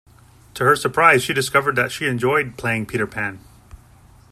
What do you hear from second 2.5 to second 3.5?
playing Peter Pan.